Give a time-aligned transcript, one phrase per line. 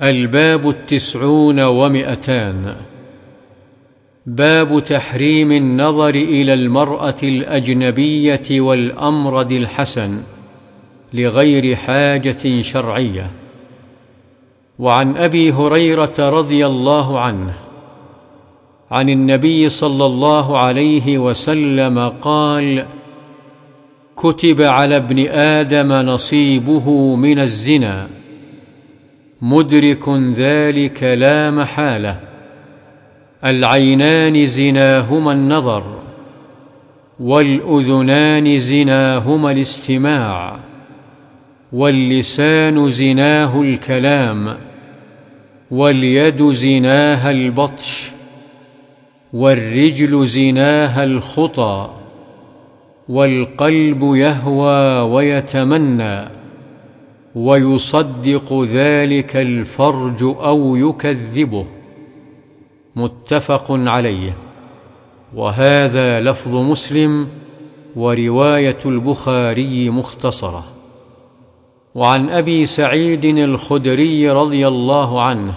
[0.00, 2.76] الباب التسعون ومئتان.
[4.26, 10.22] باب تحريم النظر إلى المرأة الأجنبية والامرد الحسن
[11.14, 13.30] لغير حاجة شرعية.
[14.78, 17.54] وعن أبي هريرة رضي الله عنه
[18.90, 22.86] عن النبي صلى الله عليه وسلم قال
[24.16, 28.21] كتب على ابن آدم نصيبه من الزنا
[29.42, 32.20] مدرك ذلك لا محالة.
[33.44, 35.84] العينان زناهما النظر
[37.20, 40.56] والأذنان زناهما الاستماع
[41.72, 44.56] واللسان زناه الكلام
[45.70, 48.10] واليد زناها البطش
[49.32, 51.90] والرجل زناها الخطى
[53.08, 56.41] والقلب يهوى ويتمنى.
[57.34, 61.66] ويصدق ذلك الفرج أو يكذبه.
[62.96, 64.36] متفق عليه.
[65.34, 67.28] وهذا لفظ مسلم
[67.96, 70.64] ورواية البخاري مختصرة.
[71.94, 75.54] وعن أبي سعيد الخدري رضي الله عنه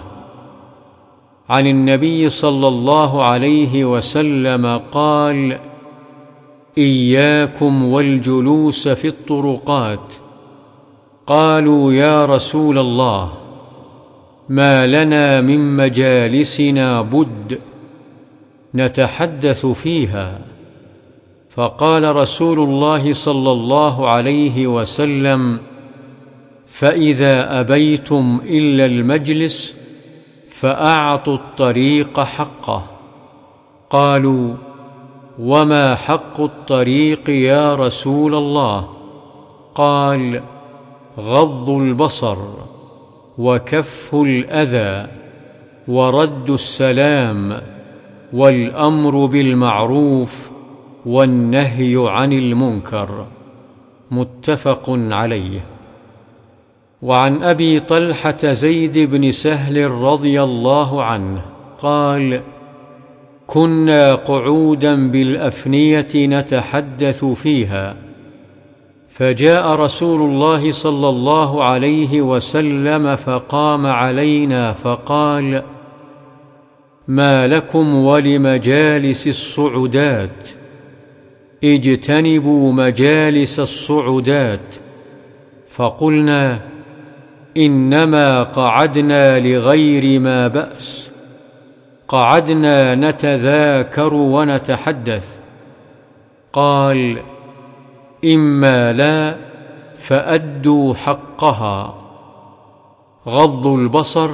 [1.48, 5.58] عن النبي صلى الله عليه وسلم قال
[6.78, 10.14] إياكم والجلوس في الطرقات
[11.26, 13.32] قالوا يا رسول الله
[14.48, 17.58] ما لنا من مجالسنا بد
[18.74, 20.38] نتحدث فيها.
[21.50, 25.60] فقال رسول الله صلى الله عليه وسلم
[26.66, 29.76] فإذا أبيتم إلا المجلس
[30.50, 32.86] فأعطوا الطريق حقه.
[33.90, 34.54] قالوا
[35.38, 38.88] وما حق الطريق يا رسول الله؟
[39.74, 40.42] قال
[41.18, 42.38] غض البصر
[43.38, 45.12] وكف الأذى
[45.88, 47.60] ورد السلام
[48.32, 50.50] والأمر بالمعروف
[51.06, 53.26] والنهي عن المنكر
[54.10, 55.60] متفق عليه.
[57.02, 61.42] وعن أبي طلحة زيد بن سهل رضي الله عنه
[61.78, 62.42] قال
[63.46, 68.05] كنا قعودا بالأفنية نتحدث فيها
[69.16, 75.62] فجاء رسول الله صلى الله عليه وسلم فقام علينا فقال
[77.08, 80.48] ما لكم ولمجالس الصعدات؟
[81.64, 84.76] اجتنبوا مجالس الصعدات.
[85.68, 86.60] فقلنا
[87.56, 91.10] إنما قعدنا لغير ما بأس
[92.08, 95.36] قعدنا نتذاكر ونتحدث.
[96.52, 97.18] قال
[98.34, 99.36] إما لا
[99.96, 101.94] فأدوا حقها.
[103.28, 104.30] غض البصر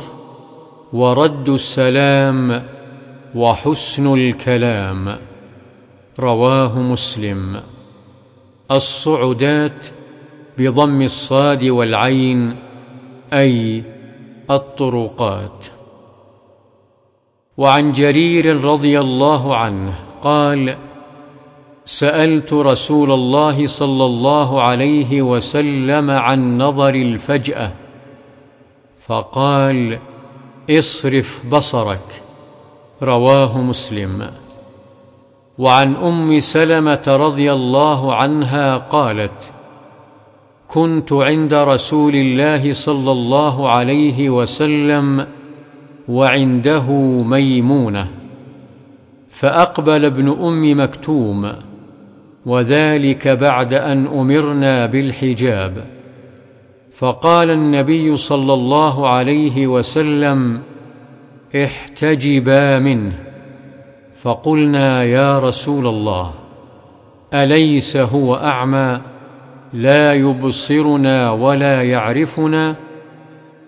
[0.92, 2.62] ورد السلام
[3.34, 5.18] وحسن الكلام.
[6.20, 7.60] رواه مسلم.
[8.70, 9.86] الصعدات
[10.58, 12.56] بضم الصاد والعين
[13.32, 13.82] أي
[14.50, 15.66] الطرقات.
[17.56, 20.76] وعن جرير رضي الله عنه قال
[21.84, 27.72] سألت رسول الله صلى الله عليه وسلم عن نظر الفجأة
[29.06, 29.98] فقال
[30.70, 32.22] اصرف بصرك.
[33.02, 34.30] رواه مسلم.
[35.58, 39.52] وعن أم سلمة رضي الله عنها قالت
[40.68, 45.26] كنت عند رسول الله صلى الله عليه وسلم
[46.08, 46.86] وعنده
[47.22, 48.08] ميمونة
[49.28, 51.52] فأقبل ابن أم مكتوم
[52.46, 55.84] وذلك بعد أن أمرنا بالحجاب.
[56.92, 60.60] فقال النبي صلى الله عليه وسلم
[61.64, 63.12] احتجبا منه.
[64.14, 66.32] فقلنا يا رسول الله
[67.34, 69.00] أليس هو أعمى؟
[69.72, 72.76] لا يبصرنا ولا يعرفنا.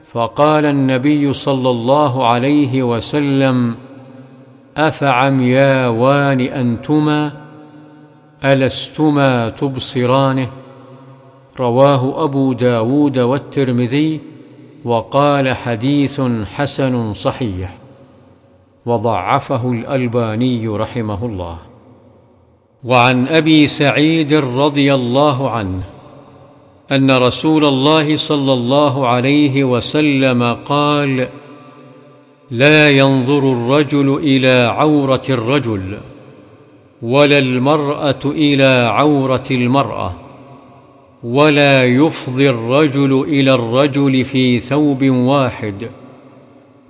[0.04, 3.74] فقال النبي صلى الله عليه وسلم
[4.76, 7.43] افعمياوان أنتما؟
[8.44, 10.48] ألستما تبصرانه؟
[11.60, 14.20] رواه أبو داود والترمذي
[14.84, 16.20] وقال حديث
[16.54, 17.76] حسن صحيح.
[18.86, 21.58] وضعفه الألباني رحمه الله.
[22.84, 25.82] وعن أبي سعيد رضي الله عنه
[26.92, 31.28] أن رسول الله صلى الله عليه وسلم قال
[32.50, 35.98] لا ينظر الرجل إلى عورة الرجل.
[37.04, 40.14] ولا المرأة إلى عورة المرأة
[41.24, 45.90] ولا يفضي الرجل إلى الرجل في ثوب واحد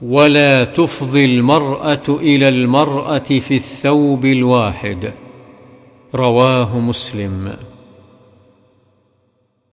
[0.03, 5.13] ولا تفضي المرأة إلى المرأة في الثوب الواحد.
[6.15, 7.53] رواه مسلم.